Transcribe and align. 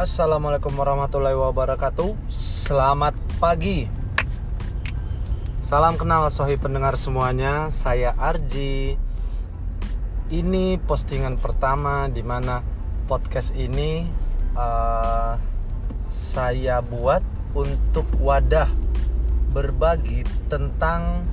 Assalamualaikum 0.00 0.80
warahmatullahi 0.80 1.36
wabarakatuh. 1.36 2.32
Selamat 2.32 3.12
pagi. 3.36 3.84
Salam 5.60 6.00
kenal 6.00 6.24
sohi 6.32 6.56
pendengar 6.56 6.96
semuanya. 6.96 7.68
Saya 7.68 8.16
Arji. 8.16 8.96
Ini 10.32 10.80
postingan 10.88 11.36
pertama 11.36 12.08
di 12.08 12.24
mana 12.24 12.64
podcast 13.12 13.52
ini 13.52 14.08
uh, 14.56 15.36
Saya 16.08 16.80
buat 16.80 17.20
untuk 17.52 18.08
wadah 18.24 18.72
Berbagi 19.52 20.24
tentang 20.48 21.28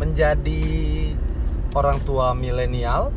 Menjadi 0.00 0.64
orang 1.76 2.00
tua 2.08 2.32
milenial 2.32 3.12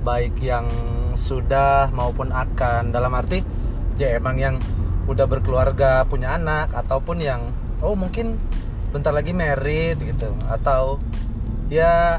Baik 0.00 0.40
yang 0.40 0.64
sudah 1.12 1.92
maupun 1.92 2.32
akan. 2.32 2.88
Dalam 2.88 3.12
arti 3.12 3.61
ya 4.02 4.18
emang 4.18 4.36
yang 4.42 4.56
udah 5.06 5.30
berkeluarga 5.30 6.02
punya 6.10 6.34
anak 6.34 6.74
ataupun 6.74 7.22
yang 7.22 7.54
oh 7.78 7.94
mungkin 7.94 8.34
bentar 8.90 9.14
lagi 9.14 9.30
merit 9.30 10.02
gitu 10.02 10.34
atau 10.50 10.98
ya 11.70 12.18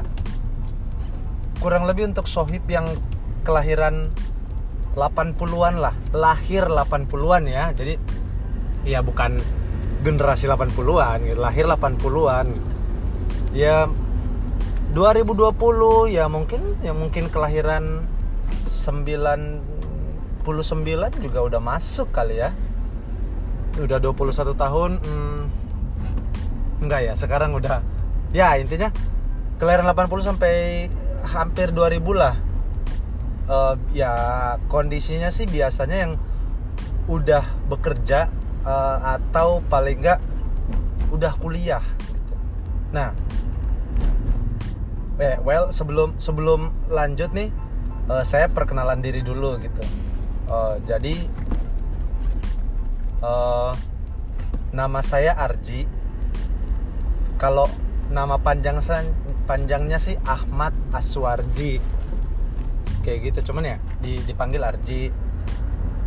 kurang 1.60 1.84
lebih 1.84 2.08
untuk 2.08 2.24
sohib 2.24 2.64
yang 2.66 2.88
kelahiran 3.44 4.08
80-an 4.96 5.76
lah 5.76 5.94
lahir 6.16 6.64
80-an 6.64 7.42
ya 7.44 7.64
jadi 7.76 8.00
ya 8.88 9.04
bukan 9.04 9.40
generasi 10.00 10.48
80-an 10.48 11.18
gitu 11.24 11.40
lahir 11.40 11.68
80-an 11.68 12.46
gitu. 12.52 12.68
ya 13.52 13.88
2020 14.96 16.14
ya 16.14 16.24
mungkin 16.30 16.60
ya 16.80 16.92
mungkin 16.94 17.26
kelahiran 17.28 18.06
9 18.68 19.83
29 20.44 21.24
juga 21.24 21.40
udah 21.40 21.60
masuk 21.60 22.12
kali 22.12 22.44
ya. 22.44 22.52
Udah 23.80 23.98
21 23.98 24.54
tahun 24.54 24.90
hmm, 25.02 25.40
enggak 26.84 27.00
ya 27.10 27.12
sekarang 27.18 27.56
udah 27.56 27.82
ya 28.30 28.54
intinya 28.60 28.92
kelahiran 29.58 29.88
80 29.90 30.28
sampai 30.28 30.54
hampir 31.24 31.72
2000 31.72 31.98
lah. 32.14 32.36
Uh, 33.44 33.76
ya 33.92 34.12
kondisinya 34.72 35.28
sih 35.28 35.44
biasanya 35.44 35.96
yang 36.08 36.12
udah 37.04 37.44
bekerja 37.68 38.32
uh, 38.64 39.20
atau 39.20 39.60
paling 39.68 40.00
enggak 40.00 40.20
udah 41.12 41.32
kuliah 41.38 41.84
gitu. 42.10 42.34
nah 42.90 43.14
eh 45.22 45.38
well 45.46 45.70
sebelum 45.70 46.18
sebelum 46.18 46.74
lanjut 46.90 47.30
nih 47.30 47.54
uh, 48.10 48.26
saya 48.26 48.50
perkenalan 48.50 48.98
diri 48.98 49.22
dulu 49.22 49.54
gitu 49.62 49.84
uh, 50.48 50.76
jadi 50.84 51.28
uh, 53.24 53.72
nama 54.74 55.00
saya 55.00 55.38
Arji. 55.38 55.86
Kalau 57.38 57.70
nama 58.10 58.38
panjang 58.38 58.78
panjangnya 59.44 59.98
sih 59.98 60.18
Ahmad 60.26 60.74
Aswarji. 60.90 61.78
Kayak 63.04 63.32
gitu 63.32 63.52
cuman 63.52 63.76
ya 63.76 63.78
dipanggil 64.02 64.62
Arji. 64.64 65.12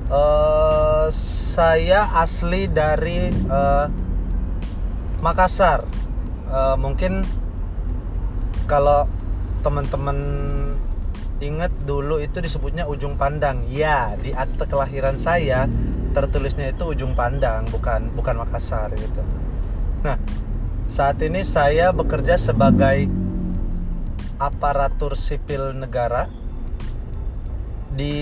Uh, 0.08 1.12
saya 1.12 2.08
asli 2.16 2.72
dari 2.72 3.28
uh, 3.52 3.92
Makassar. 5.20 5.84
Uh, 6.48 6.80
mungkin 6.80 7.28
kalau 8.72 9.04
teman-teman 9.68 10.18
Ingat 11.38 11.70
dulu 11.86 12.18
itu 12.18 12.42
disebutnya 12.42 12.90
ujung 12.90 13.14
pandang. 13.14 13.62
Ya, 13.70 14.18
di 14.18 14.34
akte 14.34 14.66
kelahiran 14.66 15.22
saya 15.22 15.70
tertulisnya 16.18 16.74
itu 16.74 16.98
ujung 16.98 17.14
pandang, 17.14 17.70
bukan 17.70 18.10
bukan 18.18 18.42
Makassar 18.42 18.90
gitu. 18.98 19.22
Nah, 20.02 20.18
saat 20.90 21.22
ini 21.22 21.46
saya 21.46 21.94
bekerja 21.94 22.42
sebagai 22.42 23.06
aparatur 24.42 25.14
sipil 25.14 25.78
negara 25.78 26.26
di 27.94 28.18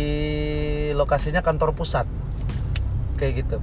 lokasinya 0.92 1.40
kantor 1.40 1.72
pusat. 1.72 2.04
Kayak 3.16 3.48
gitu. 3.48 3.58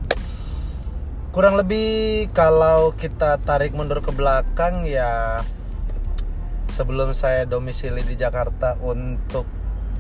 Kurang 1.32 1.60
lebih 1.60 2.28
kalau 2.36 2.92
kita 2.92 3.41
tarik 3.41 3.72
mundur 3.72 4.04
ke 4.04 4.12
belakang 4.12 4.84
ya 4.84 5.41
sebelum 6.72 7.12
saya 7.12 7.44
domisili 7.44 8.00
di 8.00 8.16
Jakarta 8.16 8.81
untuk 8.81 9.44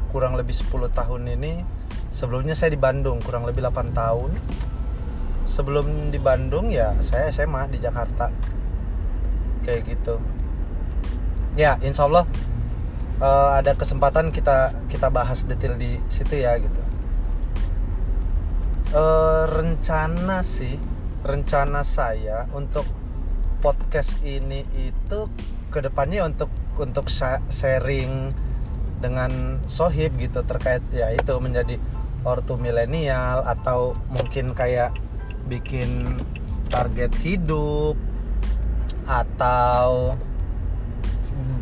kurang 0.08 0.40
lebih 0.40 0.56
10 0.56 0.88
tahun 0.88 1.22
ini 1.36 1.60
sebelumnya 2.08 2.56
saya 2.56 2.72
di 2.72 2.80
Bandung 2.80 3.20
kurang 3.20 3.44
lebih 3.44 3.60
8 3.68 3.92
tahun. 3.92 4.32
Sebelum 5.44 6.08
di 6.08 6.16
Bandung 6.16 6.72
ya 6.72 6.96
saya 7.04 7.28
SMA 7.28 7.68
di 7.68 7.76
Jakarta. 7.76 8.32
Kayak 9.60 9.80
gitu. 9.84 10.16
Ya 11.60 11.76
insya 11.84 12.08
Allah 12.08 12.24
uh, 13.20 13.60
ada 13.60 13.76
kesempatan 13.76 14.32
kita 14.32 14.72
kita 14.88 15.12
bahas 15.12 15.44
detail 15.44 15.76
di 15.76 16.00
situ 16.08 16.40
ya 16.40 16.56
gitu. 16.56 16.82
Uh, 18.96 19.44
rencana 19.44 20.40
sih 20.40 20.80
rencana 21.20 21.84
saya 21.84 22.48
untuk 22.56 22.84
podcast 23.60 24.20
ini 24.24 24.64
itu 24.74 25.28
ke 25.72 25.80
depannya 25.80 26.28
untuk 26.28 26.52
untuk 26.80 27.08
sharing 27.52 28.32
dengan 29.02 29.58
sohib 29.66 30.14
gitu 30.16 30.46
terkait 30.46 30.80
ya 30.94 31.10
itu 31.10 31.34
menjadi 31.42 31.76
ortu 32.22 32.54
milenial 32.54 33.42
atau 33.42 33.98
mungkin 34.08 34.54
kayak 34.54 34.94
bikin 35.50 36.22
target 36.70 37.10
hidup 37.20 37.98
atau 39.04 40.14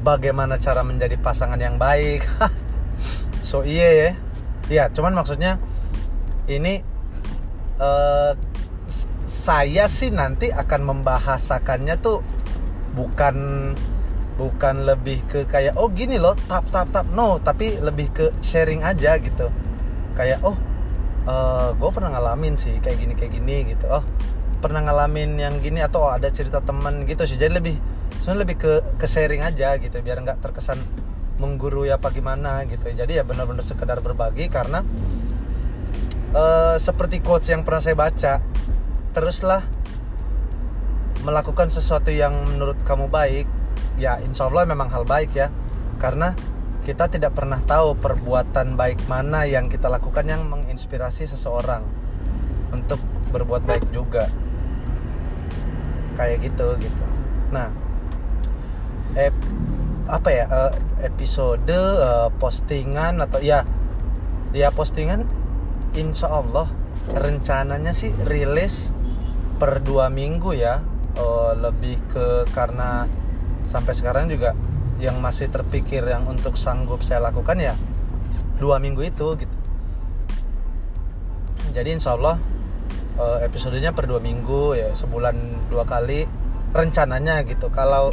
bagaimana 0.04 0.60
cara 0.60 0.84
menjadi 0.84 1.16
pasangan 1.20 1.58
yang 1.60 1.80
baik. 1.80 2.24
So 3.40 3.66
iya 3.66 3.88
ya. 3.90 4.10
Iya 4.70 4.84
cuman 4.94 5.16
maksudnya 5.16 5.58
ini 6.46 6.86
uh, 7.82 8.38
saya 9.26 9.90
sih 9.90 10.14
nanti 10.14 10.54
akan 10.54 10.86
membahasakannya 10.86 11.98
tuh 11.98 12.22
bukan 12.94 13.34
bukan 14.40 14.88
lebih 14.88 15.20
ke 15.28 15.44
kayak 15.44 15.76
oh 15.76 15.92
gini 15.92 16.16
loh 16.16 16.32
tap 16.48 16.64
tap 16.72 16.88
tap. 16.88 17.04
No 17.12 17.36
tapi 17.36 17.76
lebih 17.76 18.08
ke 18.08 18.26
sharing 18.40 18.80
aja 18.80 19.20
gitu. 19.20 19.52
Kayak 20.16 20.40
oh 20.40 20.56
uh, 21.28 21.28
eh, 21.28 21.68
gue 21.76 21.90
pernah 21.92 22.16
ngalamin 22.16 22.56
sih 22.56 22.80
kayak 22.80 22.96
gini 22.96 23.12
kayak 23.12 23.32
gini 23.36 23.56
gitu. 23.76 23.84
Oh 23.92 24.00
pernah 24.64 24.80
ngalamin 24.80 25.36
yang 25.36 25.60
gini 25.60 25.84
atau 25.84 26.08
oh, 26.08 26.12
ada 26.16 26.32
cerita 26.32 26.64
temen 26.64 27.04
gitu 27.04 27.28
sih. 27.28 27.36
Jadi 27.36 27.52
lebih 27.52 27.76
sebenarnya 28.16 28.40
lebih 28.48 28.56
ke 28.56 28.72
ke 28.96 29.04
sharing 29.04 29.44
aja 29.44 29.76
gitu 29.76 30.00
biar 30.00 30.24
nggak 30.24 30.40
terkesan 30.40 30.80
menggurui 31.36 31.92
apa 31.92 32.08
gimana 32.08 32.64
gitu. 32.64 32.88
Jadi 32.88 33.20
ya 33.20 33.24
benar-benar 33.28 33.60
sekedar 33.60 34.00
berbagi 34.00 34.48
karena 34.48 34.80
uh, 36.32 36.80
seperti 36.80 37.20
quotes 37.20 37.52
yang 37.52 37.60
pernah 37.60 37.84
saya 37.84 37.96
baca 37.96 38.40
teruslah 39.12 39.62
melakukan 41.20 41.68
sesuatu 41.68 42.08
yang 42.08 42.32
menurut 42.48 42.80
kamu 42.88 43.12
baik 43.12 43.59
ya 44.00 44.16
insya 44.24 44.48
Allah 44.48 44.64
memang 44.64 44.88
hal 44.88 45.04
baik 45.04 45.36
ya. 45.36 45.52
Karena 46.00 46.32
kita 46.80 47.12
tidak 47.12 47.36
pernah 47.36 47.60
tahu 47.60 47.92
perbuatan 48.00 48.72
baik 48.72 49.04
mana 49.04 49.44
yang 49.44 49.68
kita 49.68 49.92
lakukan 49.92 50.24
yang 50.24 50.48
menginspirasi 50.48 51.28
seseorang 51.28 51.84
untuk 52.72 52.96
berbuat 53.30 53.68
baik 53.68 53.84
juga. 53.92 54.32
Kayak 56.16 56.48
gitu 56.48 56.80
gitu. 56.80 57.04
Nah 57.52 57.68
ep, 59.12 59.36
apa 60.08 60.28
ya 60.32 60.44
uh, 60.48 60.72
episode 61.04 61.68
uh, 61.68 62.32
postingan 62.40 63.20
atau 63.20 63.44
ya 63.44 63.68
ya 64.56 64.72
postingan 64.72 65.28
insya 65.92 66.32
Allah 66.32 66.72
rencananya 67.12 67.92
sih 67.92 68.16
rilis 68.24 68.88
per 69.60 69.84
dua 69.84 70.08
minggu 70.08 70.56
ya. 70.56 70.80
Uh, 71.20 71.52
lebih 71.58 72.00
ke 72.08 72.48
karena 72.56 73.04
sampai 73.66 73.92
sekarang 73.96 74.30
juga 74.30 74.54
yang 75.00 75.16
masih 75.18 75.48
terpikir 75.48 76.04
yang 76.04 76.28
untuk 76.28 76.60
sanggup 76.60 77.00
saya 77.00 77.24
lakukan 77.24 77.56
ya 77.56 77.74
dua 78.60 78.76
minggu 78.76 79.00
itu 79.00 79.40
gitu. 79.40 79.56
Jadi 81.72 81.96
insya 81.96 82.18
Allah 82.18 82.36
eh, 83.16 83.48
episodenya 83.48 83.96
per 83.96 84.04
dua 84.04 84.20
minggu 84.20 84.76
ya 84.76 84.92
sebulan 84.92 85.68
dua 85.72 85.88
kali 85.88 86.28
rencananya 86.76 87.40
gitu. 87.48 87.72
Kalau 87.72 88.12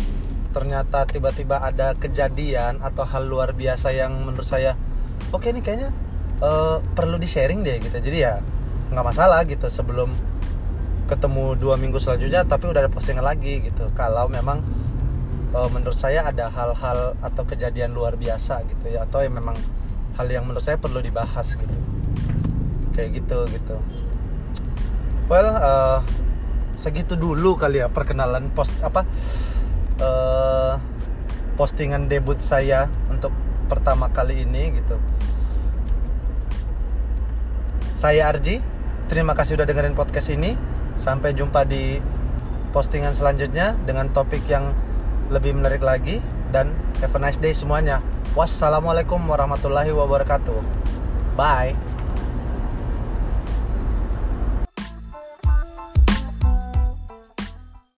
ternyata 0.56 1.04
tiba-tiba 1.06 1.60
ada 1.60 1.94
kejadian 1.94 2.80
atau 2.82 3.04
hal 3.04 3.28
luar 3.28 3.52
biasa 3.54 3.94
yang 3.94 4.16
menurut 4.26 4.48
saya 4.48 4.74
oke 5.30 5.44
okay 5.44 5.54
nih 5.54 5.62
kayaknya 5.62 5.90
uh, 6.42 6.80
perlu 6.96 7.20
di 7.20 7.28
sharing 7.28 7.62
deh 7.62 7.78
gitu. 7.84 8.00
Jadi 8.00 8.18
ya 8.24 8.40
nggak 8.90 9.06
masalah 9.06 9.44
gitu 9.44 9.68
sebelum 9.68 10.16
ketemu 11.12 11.56
dua 11.60 11.76
minggu 11.76 12.00
selanjutnya 12.00 12.48
tapi 12.48 12.72
udah 12.72 12.88
ada 12.88 12.92
postingan 12.92 13.28
lagi 13.28 13.70
gitu. 13.70 13.92
Kalau 13.94 14.32
memang 14.32 14.64
uh, 15.54 15.70
menurut 15.72 15.96
saya 15.96 16.28
ada 16.28 16.52
hal-hal 16.52 17.16
atau 17.20 17.44
kejadian 17.48 17.94
luar 17.96 18.20
biasa 18.20 18.64
gitu 18.68 18.92
ya 18.92 19.08
atau 19.08 19.24
yang 19.24 19.38
memang 19.38 19.56
hal 20.18 20.28
yang 20.28 20.44
menurut 20.44 20.64
saya 20.64 20.80
perlu 20.82 21.00
dibahas 21.00 21.56
gitu. 21.56 21.76
Kayak 22.98 23.22
gitu 23.24 23.40
gitu. 23.54 23.78
Well 25.28 25.50
uh, 25.54 26.00
segitu 26.80 27.20
dulu 27.20 27.60
kali 27.60 27.84
ya 27.84 27.92
perkenalan 27.92 28.50
post 28.54 28.74
apa 28.80 29.06
uh, 30.00 30.80
postingan 31.58 32.06
debut 32.06 32.38
saya 32.38 32.88
untuk 33.12 33.34
pertama 33.68 34.10
kali 34.10 34.48
ini 34.48 34.80
gitu. 34.80 34.96
Saya 37.98 38.30
Arji 38.30 38.62
terima 39.10 39.34
kasih 39.34 39.58
udah 39.58 39.68
dengerin 39.68 39.98
podcast 39.98 40.30
ini. 40.34 40.58
Sampai 40.98 41.38
jumpa 41.38 41.62
di 41.62 42.02
postingan 42.74 43.14
selanjutnya 43.14 43.78
dengan 43.86 44.10
topik 44.10 44.42
yang 44.50 44.74
lebih 45.28 45.56
menarik 45.58 45.84
lagi 45.84 46.24
dan 46.52 46.72
have 47.04 47.14
a 47.16 47.20
nice 47.20 47.40
day 47.40 47.52
semuanya. 47.52 48.00
Wassalamualaikum 48.38 49.20
warahmatullahi 49.28 49.92
wabarakatuh. 49.92 50.60
Bye 51.38 51.78